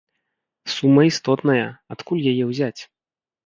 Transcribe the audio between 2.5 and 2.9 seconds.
ўзяць?